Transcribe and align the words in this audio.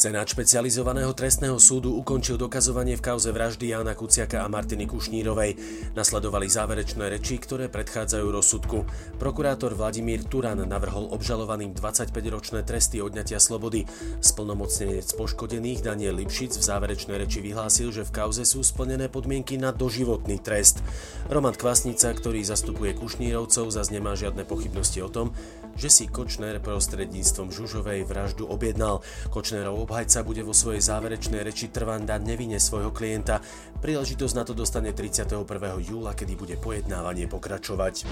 Senát 0.00 0.24
špecializovaného 0.24 1.12
trestného 1.12 1.60
súdu 1.60 1.92
ukončil 1.92 2.40
dokazovanie 2.40 2.96
v 2.96 3.04
kauze 3.04 3.28
vraždy 3.36 3.76
Jána 3.76 3.92
Kuciaka 3.92 4.40
a 4.40 4.48
Martiny 4.48 4.88
Kušnírovej. 4.88 5.60
Nasledovali 5.92 6.48
záverečné 6.48 7.04
reči, 7.12 7.36
ktoré 7.36 7.68
predchádzajú 7.68 8.24
rozsudku. 8.32 8.88
Prokurátor 9.20 9.76
Vladimír 9.76 10.24
Turan 10.24 10.56
navrhol 10.64 11.12
obžalovaným 11.12 11.76
25-ročné 11.76 12.64
tresty 12.64 13.04
odňatia 13.04 13.36
slobody. 13.36 13.84
Splnomocnenec 14.24 15.04
poškodených 15.20 15.84
Daniel 15.84 16.16
Lipšic 16.16 16.56
v 16.56 16.64
záverečnej 16.64 17.20
reči 17.20 17.44
vyhlásil, 17.44 17.92
že 17.92 18.08
v 18.08 18.24
kauze 18.24 18.48
sú 18.48 18.64
splnené 18.64 19.12
podmienky 19.12 19.60
na 19.60 19.68
doživotný 19.68 20.40
trest. 20.40 20.80
Roman 21.28 21.52
Kvasnica, 21.52 22.08
ktorý 22.16 22.40
zastupuje 22.40 22.96
Kušnírovcov, 22.96 23.68
zase 23.68 23.92
nemá 23.92 24.16
žiadne 24.16 24.48
pochybnosti 24.48 25.04
o 25.04 25.12
tom, 25.12 25.36
že 25.76 25.92
si 25.92 26.04
Kočner 26.08 26.60
prostredníctvom 26.60 27.48
Žužovej 27.52 28.08
vraždu 28.08 28.48
objednal. 28.48 29.04
Kočnerov 29.32 29.89
obhajca 29.90 30.22
bude 30.22 30.46
vo 30.46 30.54
svojej 30.54 30.86
záverečnej 30.86 31.42
reči 31.42 31.66
trvanda 31.66 32.14
nevine 32.22 32.62
svojho 32.62 32.94
klienta. 32.94 33.42
Príležitosť 33.82 34.34
na 34.38 34.46
to 34.46 34.54
dostane 34.54 34.94
31. 34.94 35.42
júla, 35.82 36.14
kedy 36.14 36.38
bude 36.38 36.54
pojednávanie 36.62 37.26
pokračovať. 37.26 38.06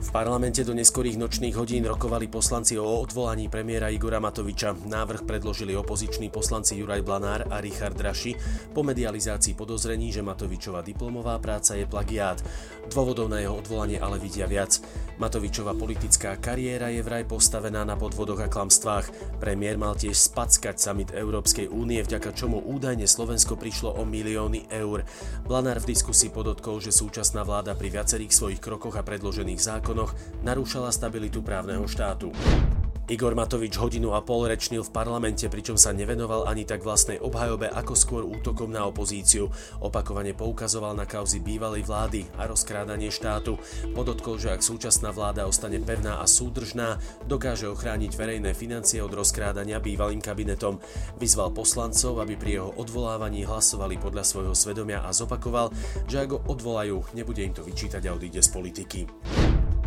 V 0.00 0.16
parlamente 0.16 0.64
do 0.64 0.72
neskorých 0.72 1.20
nočných 1.20 1.60
hodín 1.60 1.84
rokovali 1.84 2.24
poslanci 2.24 2.80
o 2.80 2.88
odvolaní 3.04 3.52
premiéra 3.52 3.92
Igora 3.92 4.16
Matoviča. 4.16 4.72
Návrh 4.88 5.28
predložili 5.28 5.76
opoziční 5.76 6.32
poslanci 6.32 6.80
Juraj 6.80 7.04
Blanár 7.04 7.44
a 7.52 7.60
Richard 7.60 8.00
Raši 8.00 8.32
po 8.72 8.80
medializácii 8.80 9.52
podozrení, 9.52 10.08
že 10.08 10.24
Matovičova 10.24 10.80
diplomová 10.80 11.36
práca 11.36 11.76
je 11.76 11.84
plagiát. 11.84 12.40
Dôvodov 12.88 13.28
na 13.28 13.44
jeho 13.44 13.60
odvolanie 13.60 14.00
ale 14.00 14.16
vidia 14.16 14.48
viac. 14.48 14.80
Matovičova 15.20 15.76
politická 15.76 16.40
kariéra 16.40 16.88
je 16.88 17.04
vraj 17.04 17.28
postavená 17.28 17.84
na 17.84 17.92
podvodoch 17.92 18.40
a 18.40 18.48
klamstvách. 18.48 19.36
Premiér 19.36 19.76
mal 19.76 20.00
tiež 20.00 20.16
spackať 20.16 20.80
summit 20.80 21.12
Európskej 21.12 21.68
únie, 21.68 22.00
vďaka 22.00 22.32
čomu 22.32 22.64
údajne 22.64 23.04
Slovensko 23.04 23.60
prišlo 23.60 24.00
o 24.00 24.08
milióny 24.08 24.64
eur. 24.72 25.04
Blanár 25.44 25.84
v 25.84 25.92
diskusii 25.92 26.32
podotkol, 26.32 26.80
že 26.80 26.88
súčasná 26.88 27.44
vláda 27.44 27.76
pri 27.76 27.92
viacerých 27.92 28.32
svojich 28.32 28.64
krokoch 28.64 28.96
a 28.96 29.04
predložených 29.04 29.60
zákonoch 29.60 29.89
zákonoch 29.90 30.14
narúšala 30.46 30.94
stabilitu 30.94 31.42
právneho 31.42 31.82
štátu. 31.90 32.30
Igor 33.10 33.34
Matovič 33.34 33.74
hodinu 33.74 34.14
a 34.14 34.22
pol 34.22 34.46
rečnil 34.46 34.86
v 34.86 34.94
parlamente, 34.94 35.42
pričom 35.50 35.74
sa 35.74 35.90
nevenoval 35.90 36.46
ani 36.46 36.62
tak 36.62 36.86
vlastnej 36.86 37.18
obhajobe, 37.18 37.66
ako 37.66 37.98
skôr 37.98 38.22
útokom 38.22 38.70
na 38.70 38.86
opozíciu. 38.86 39.50
Opakovane 39.82 40.30
poukazoval 40.30 40.94
na 40.94 41.10
kauzy 41.10 41.42
bývalej 41.42 41.90
vlády 41.90 42.22
a 42.38 42.46
rozkrádanie 42.46 43.10
štátu. 43.10 43.58
Podotkol, 43.98 44.38
že 44.38 44.54
ak 44.54 44.62
súčasná 44.62 45.10
vláda 45.10 45.50
ostane 45.50 45.82
pevná 45.82 46.22
a 46.22 46.26
súdržná, 46.30 47.02
dokáže 47.26 47.66
ochrániť 47.66 48.14
verejné 48.14 48.54
financie 48.54 49.02
od 49.02 49.10
rozkrádania 49.10 49.82
bývalým 49.82 50.22
kabinetom. 50.22 50.78
Vyzval 51.18 51.50
poslancov, 51.50 52.22
aby 52.22 52.38
pri 52.38 52.62
jeho 52.62 52.70
odvolávaní 52.78 53.42
hlasovali 53.42 53.98
podľa 53.98 54.22
svojho 54.22 54.54
svedomia 54.54 55.02
a 55.02 55.10
zopakoval, 55.10 55.74
že 56.06 56.22
ak 56.22 56.30
ho 56.30 56.38
odvolajú, 56.46 57.10
nebude 57.18 57.42
im 57.42 57.58
to 57.58 57.66
vyčítať 57.66 58.06
a 58.06 58.14
odíde 58.14 58.38
z 58.38 58.54
politiky. 58.54 59.00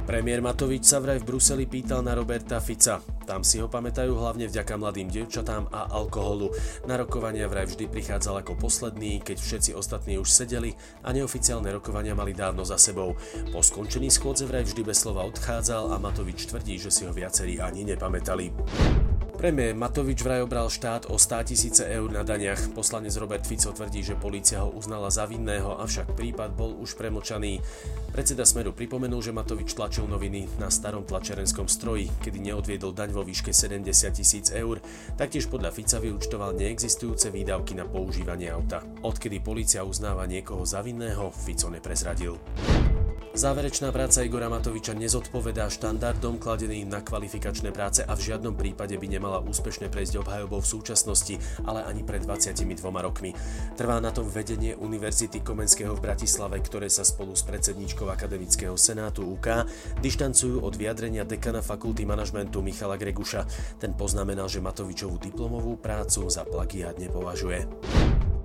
Premiér 0.03 0.43
Matovič 0.43 0.83
sa 0.83 0.99
vraj 0.99 1.23
v 1.23 1.31
Bruseli 1.31 1.63
pýtal 1.63 2.03
na 2.03 2.11
Roberta 2.11 2.59
Fica. 2.59 2.99
Tam 3.23 3.39
si 3.39 3.63
ho 3.63 3.71
pamätajú 3.71 4.11
hlavne 4.11 4.51
vďaka 4.51 4.75
mladým 4.75 5.07
dievčatám 5.07 5.71
a 5.71 5.87
alkoholu. 5.95 6.51
Na 6.83 6.99
rokovania 6.99 7.47
vraj 7.47 7.71
vždy 7.71 7.87
prichádzal 7.87 8.43
ako 8.43 8.59
posledný, 8.59 9.23
keď 9.23 9.39
všetci 9.39 9.71
ostatní 9.71 10.19
už 10.19 10.27
sedeli 10.27 10.75
a 11.07 11.15
neoficiálne 11.15 11.71
rokovania 11.71 12.19
mali 12.19 12.35
dávno 12.35 12.67
za 12.67 12.75
sebou. 12.75 13.15
Po 13.55 13.63
skončení 13.63 14.11
schôdze 14.11 14.43
vraj 14.43 14.67
vždy 14.67 14.83
bez 14.83 14.99
slova 14.99 15.23
odchádzal 15.23 15.95
a 15.95 16.01
Matovič 16.03 16.51
tvrdí, 16.51 16.83
že 16.83 16.91
si 16.91 17.07
ho 17.07 17.15
viacerí 17.15 17.63
ani 17.63 17.87
nepamätali. 17.87 18.51
Premiér 19.43 19.75
Matovič 19.75 20.23
vraj 20.23 20.39
obral 20.39 20.71
štát 20.71 21.11
o 21.11 21.19
100 21.19 21.51
tisíce 21.51 21.83
eur 21.83 22.07
na 22.07 22.23
daniach. 22.23 22.71
Poslanec 22.71 23.11
Robert 23.19 23.43
Fico 23.43 23.75
tvrdí, 23.75 23.99
že 23.99 24.15
polícia 24.15 24.63
ho 24.63 24.71
uznala 24.71 25.11
za 25.11 25.27
vinného, 25.27 25.83
avšak 25.83 26.15
prípad 26.15 26.55
bol 26.55 26.79
už 26.79 26.95
premočaný. 26.95 27.59
Predseda 28.15 28.47
Smeru 28.47 28.71
pripomenul, 28.71 29.19
že 29.19 29.35
Matovič 29.35 29.75
tlačil 29.75 30.07
noviny 30.07 30.47
na 30.63 30.71
starom 30.71 31.03
tlačerenskom 31.03 31.67
stroji, 31.67 32.07
kedy 32.23 32.39
neodviedol 32.39 32.95
daň 32.95 33.11
vo 33.11 33.27
výške 33.27 33.51
70 33.51 34.15
tisíc 34.15 34.47
eur. 34.55 34.79
Taktiež 35.19 35.51
podľa 35.51 35.75
Fica 35.75 35.99
vyúčtoval 35.99 36.55
neexistujúce 36.55 37.27
výdavky 37.27 37.75
na 37.75 37.83
používanie 37.83 38.47
auta. 38.47 38.79
Odkedy 39.03 39.43
polícia 39.43 39.83
uznáva 39.83 40.23
niekoho 40.23 40.63
za 40.63 40.79
vinného, 40.79 41.35
Fico 41.35 41.67
neprezradil. 41.67 42.39
Záverečná 43.33 43.89
práca 43.89 44.21
Igora 44.21 44.45
Matoviča 44.45 44.93
nezodpovedá 44.93 45.65
štandardom 45.65 46.37
kladeným 46.37 46.85
na 46.85 47.01
kvalifikačné 47.01 47.73
práce 47.73 48.05
a 48.05 48.13
v 48.13 48.29
žiadnom 48.29 48.53
prípade 48.53 48.93
by 48.93 49.09
nemala 49.09 49.41
úspešne 49.41 49.89
prejsť 49.89 50.21
obhajobou 50.21 50.61
v 50.61 50.69
súčasnosti, 50.69 51.41
ale 51.65 51.81
ani 51.81 52.05
pred 52.05 52.21
22 52.21 52.77
rokmi. 52.93 53.33
Trvá 53.73 53.97
na 53.97 54.13
tom 54.13 54.29
vedenie 54.29 54.77
Univerzity 54.77 55.41
Komenského 55.41 55.97
v 55.97 56.05
Bratislave, 56.05 56.61
ktoré 56.61 56.93
sa 56.93 57.01
spolu 57.01 57.33
s 57.33 57.41
predsedničkou 57.41 58.05
Akademického 58.05 58.77
senátu 58.77 59.25
UK 59.25 59.65
dištancujú 59.97 60.61
od 60.61 60.77
vyjadrenia 60.77 61.25
dekana 61.25 61.65
fakulty 61.65 62.05
manažmentu 62.05 62.61
Michala 62.61 63.01
Greguša. 63.01 63.49
Ten 63.81 63.97
poznamenal, 63.97 64.45
že 64.45 64.61
Matovičovú 64.61 65.17
diplomovú 65.17 65.81
prácu 65.81 66.29
za 66.29 66.45
plagiát 66.45 67.01
nepovažuje. 67.01 67.65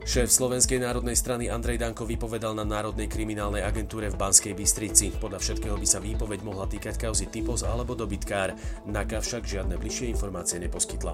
Šéf 0.09 0.33
Slovenskej 0.33 0.81
národnej 0.81 1.13
strany 1.21 1.53
Andrej 1.53 1.85
Danko 1.85 2.09
vypovedal 2.09 2.57
na 2.57 2.65
Národnej 2.65 3.13
kriminálnej 3.13 3.61
agentúre 3.61 4.09
v 4.09 4.17
Banskej 4.17 4.57
Bystrici. 4.57 5.13
Podľa 5.13 5.37
všetkého 5.37 5.77
by 5.77 5.85
sa 5.85 6.01
výpoveď 6.01 6.49
mohla 6.49 6.65
týkať 6.65 6.97
kauzy 6.97 7.29
Typos 7.29 7.61
alebo 7.61 7.93
dobytkár. 7.93 8.57
Naka 8.89 9.21
však 9.21 9.45
žiadne 9.45 9.77
bližšie 9.77 10.09
informácie 10.09 10.65
neposkytla. 10.65 11.13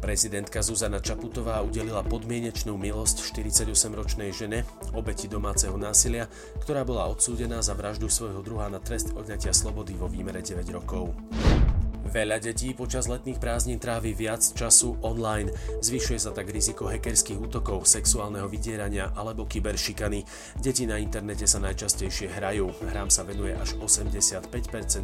Prezidentka 0.00 0.64
Zuzana 0.64 1.04
Čaputová 1.04 1.60
udelila 1.60 2.00
podmienečnú 2.00 2.72
milosť 2.80 3.36
48-ročnej 3.36 4.32
žene, 4.32 4.64
obeti 4.96 5.28
domáceho 5.28 5.76
násilia, 5.76 6.24
ktorá 6.64 6.88
bola 6.88 7.04
odsúdená 7.04 7.60
za 7.60 7.76
vraždu 7.76 8.08
svojho 8.08 8.40
druha 8.40 8.72
na 8.72 8.80
trest 8.80 9.12
odňatia 9.12 9.52
slobody 9.52 9.92
vo 9.92 10.08
výmere 10.08 10.40
9 10.40 10.64
rokov. 10.72 11.12
Veľa 12.10 12.42
detí 12.42 12.74
počas 12.74 13.06
letných 13.06 13.38
prázdnin 13.38 13.78
trávi 13.78 14.10
viac 14.10 14.42
času 14.42 14.98
online. 15.06 15.54
Zvyšuje 15.78 16.18
sa 16.18 16.34
tak 16.34 16.50
riziko 16.50 16.90
hackerských 16.90 17.38
útokov, 17.38 17.86
sexuálneho 17.86 18.50
vydierania 18.50 19.14
alebo 19.14 19.46
kyberšikany. 19.46 20.26
Deti 20.58 20.90
na 20.90 20.98
internete 20.98 21.46
sa 21.46 21.62
najčastejšie 21.62 22.34
hrajú. 22.34 22.74
Hrám 22.82 23.14
sa 23.14 23.22
venuje 23.22 23.54
až 23.54 23.78
85% 23.78 24.50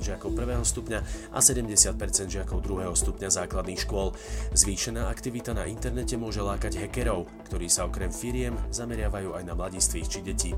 žiakov 0.03 0.35
prvého 0.35 0.67
stupňa 0.67 1.31
a 1.31 1.39
70% 1.39 1.95
žiakov 2.27 2.59
druhého 2.67 2.99
stupňa 2.99 3.31
základných 3.31 3.87
škôl. 3.87 4.11
Zvýšená 4.59 5.07
aktivita 5.07 5.55
na 5.55 5.71
internete 5.71 6.19
môže 6.19 6.43
lákať 6.43 6.83
hackerov, 6.83 7.31
ktorí 7.47 7.71
sa 7.71 7.87
okrem 7.87 8.11
firiem 8.11 8.59
zameriavajú 8.75 9.31
aj 9.31 9.45
na 9.47 9.55
mladistvých 9.55 10.11
či 10.11 10.21
deti. 10.27 10.51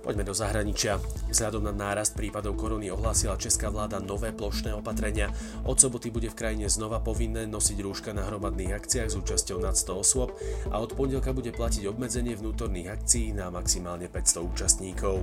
Poďme 0.00 0.24
do 0.24 0.32
zahraničia. 0.32 0.96
Vzhľadom 1.28 1.68
na 1.68 1.74
nárast 1.76 2.16
prípadov 2.16 2.56
korony 2.56 2.88
ohlásila 2.88 3.36
česká 3.36 3.68
vláda 3.68 4.00
nové 4.00 4.32
plošné 4.32 4.72
opatrenia. 4.72 5.28
Od 5.68 5.76
soboty 5.76 6.08
bude 6.08 6.32
v 6.32 6.38
krajine 6.40 6.72
znova 6.72 7.04
povinné 7.04 7.44
nosiť 7.44 7.78
rúška 7.84 8.10
na 8.16 8.24
hromadných 8.24 8.80
akciách 8.80 9.12
s 9.12 9.18
účasťou 9.20 9.60
nad 9.60 9.76
100 9.76 9.92
osôb 10.00 10.32
a 10.72 10.80
od 10.80 10.96
pondelka 10.96 11.36
bude 11.36 11.52
platiť 11.52 11.84
obmedzenie 11.84 12.32
vnútorných 12.32 12.96
akcií 12.96 13.36
na 13.36 13.52
maximálne 13.52 14.08
500 14.08 14.48
účastníkov. 14.48 15.20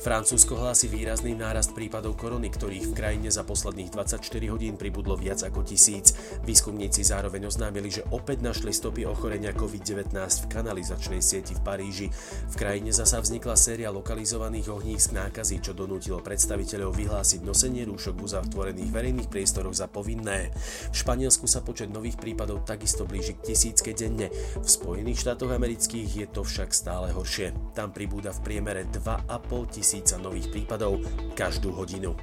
Francúzsko 0.00 0.56
hlási 0.56 0.88
výrazný 0.88 1.36
nárast 1.36 1.76
prípadov 1.76 2.16
korony, 2.16 2.48
ktorých 2.48 2.88
v 2.88 2.96
krajine 2.96 3.28
za 3.28 3.44
posledných 3.44 3.92
24 3.92 4.24
hodín 4.48 4.80
pribudlo 4.80 5.12
viac 5.12 5.44
ako 5.44 5.60
tisíc. 5.60 6.16
Výskumníci 6.40 7.04
zároveň 7.04 7.52
oznámili, 7.52 7.92
že 7.92 8.08
opäť 8.08 8.40
našli 8.40 8.72
stopy 8.72 9.04
ochorenia 9.04 9.52
COVID-19 9.52 10.16
v 10.16 10.46
kanalizačnej 10.48 11.20
sieti 11.20 11.52
v 11.52 11.60
Paríži. 11.60 12.08
V 12.48 12.54
krajine 12.56 12.96
zasa 12.96 13.20
vznikla 13.20 13.52
séria 13.60 13.92
lokalizovaných 13.92 14.72
ohnízk 14.72 15.12
nákazy, 15.12 15.60
čo 15.60 15.76
donútilo 15.76 16.24
predstaviteľov 16.24 16.96
vyhlásiť 16.96 17.44
nosenie 17.44 17.84
rúšok 17.84 18.16
v 18.16 18.24
uzatvorených 18.24 18.88
verejných 18.96 19.28
priestoroch 19.28 19.76
za 19.76 19.84
povinné. 19.84 20.48
V 20.90 20.96
Španielsku 20.96 21.44
sa 21.44 21.60
počet 21.60 21.92
nových 21.92 22.16
prípadov 22.16 22.64
takisto 22.64 23.04
blíži 23.04 23.36
k 23.36 23.52
tisícke 23.52 23.92
denne. 23.92 24.32
V 24.56 24.64
Spojených 24.64 25.28
štátoch 25.28 25.52
amerických 25.52 26.24
je 26.24 26.26
to 26.32 26.40
však 26.40 26.72
stále 26.72 27.12
horšie. 27.12 27.52
Tam 27.76 27.92
pribúda 27.92 28.32
v 28.32 28.40
priemere 28.48 28.88
2,5 28.88 29.28
tisíc 29.28 29.69
tisíca 29.70 30.18
nových 30.18 30.50
prípadov 30.50 31.00
každú 31.38 31.70
hodinu. 31.72 32.18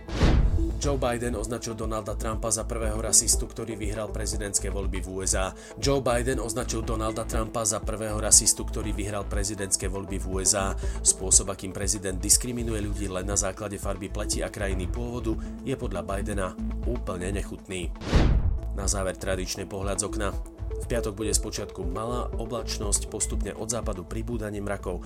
Joe 0.77 0.93
Biden 0.93 1.33
označil 1.33 1.73
Donalda 1.73 2.13
Trumpa 2.13 2.53
za 2.53 2.61
prvého 2.61 3.01
rasistu, 3.01 3.49
ktorý 3.49 3.73
vyhral 3.73 4.13
prezidentské 4.13 4.69
voľby 4.69 5.01
v 5.01 5.07
USA. 5.09 5.49
Joe 5.81 6.05
Biden 6.05 6.37
označil 6.37 6.85
Donalda 6.85 7.25
Trumpa 7.25 7.65
za 7.65 7.81
prvého 7.81 8.21
rasistu, 8.21 8.61
ktorý 8.61 8.93
vyhral 8.93 9.25
prezidentské 9.25 9.89
voľby 9.89 10.21
v 10.21 10.25
USA. 10.37 10.77
Spôsob, 11.01 11.49
akým 11.49 11.73
prezident 11.73 12.21
diskriminuje 12.21 12.85
ľudí 12.85 13.09
len 13.09 13.25
na 13.25 13.33
základe 13.33 13.81
farby 13.81 14.13
pleti 14.13 14.45
a 14.45 14.53
krajiny 14.53 14.85
pôvodu, 14.85 15.33
je 15.65 15.73
podľa 15.73 16.05
Bidena 16.05 16.53
úplne 16.85 17.33
nechutný. 17.33 17.89
Na 18.77 18.85
záver 18.85 19.17
tradičný 19.17 19.65
pohľad 19.65 19.97
z 19.97 20.05
okna. 20.05 20.56
Piatok 20.87 21.19
bude 21.19 21.35
spočiatku 21.35 21.83
malá 21.83 22.31
oblačnosť, 22.39 23.11
postupne 23.11 23.51
od 23.51 23.67
západu 23.67 24.07
pribúdanie 24.07 24.63
mrakov 24.63 25.03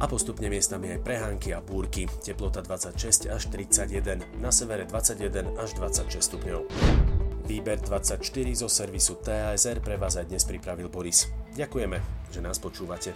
a 0.00 0.08
postupne 0.08 0.48
miestami 0.48 0.96
aj 0.96 1.04
prehánky 1.04 1.52
a 1.52 1.60
búrky. 1.60 2.08
Teplota 2.24 2.64
26 2.64 3.28
až 3.28 3.42
31, 3.52 4.24
na 4.40 4.48
severe 4.48 4.88
21 4.88 5.52
až 5.60 5.76
26 5.76 6.16
stupňov. 6.16 6.62
Výber 7.44 7.76
24 7.80 8.24
zo 8.56 8.68
servisu 8.72 9.20
TASR 9.20 9.84
pre 9.84 10.00
vás 10.00 10.16
aj 10.16 10.32
dnes 10.32 10.48
pripravil 10.48 10.88
Boris. 10.88 11.28
Ďakujeme, 11.56 12.00
že 12.32 12.40
nás 12.40 12.56
počúvate. 12.56 13.12